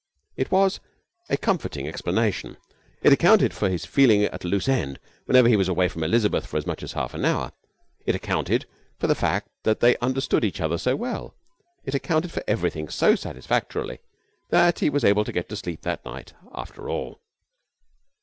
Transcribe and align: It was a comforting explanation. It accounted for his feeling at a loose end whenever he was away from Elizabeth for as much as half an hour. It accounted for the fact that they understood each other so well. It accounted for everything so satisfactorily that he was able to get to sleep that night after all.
It 0.35 0.49
was 0.49 0.79
a 1.29 1.37
comforting 1.37 1.87
explanation. 1.87 2.57
It 3.03 3.13
accounted 3.13 3.53
for 3.53 3.69
his 3.69 3.85
feeling 3.85 4.23
at 4.23 4.43
a 4.43 4.47
loose 4.47 4.67
end 4.67 4.99
whenever 5.25 5.47
he 5.47 5.55
was 5.55 5.69
away 5.69 5.89
from 5.89 6.03
Elizabeth 6.03 6.47
for 6.47 6.57
as 6.57 6.65
much 6.65 6.81
as 6.81 6.93
half 6.93 7.13
an 7.13 7.23
hour. 7.23 7.51
It 8.07 8.15
accounted 8.15 8.65
for 8.97 9.05
the 9.05 9.13
fact 9.13 9.49
that 9.61 9.79
they 9.79 9.95
understood 9.97 10.43
each 10.43 10.59
other 10.59 10.79
so 10.79 10.95
well. 10.95 11.35
It 11.85 11.93
accounted 11.93 12.31
for 12.31 12.43
everything 12.47 12.89
so 12.89 13.13
satisfactorily 13.13 13.99
that 14.49 14.79
he 14.79 14.89
was 14.89 15.03
able 15.05 15.23
to 15.23 15.31
get 15.31 15.47
to 15.49 15.55
sleep 15.55 15.83
that 15.83 16.03
night 16.03 16.33
after 16.51 16.89
all. 16.89 17.19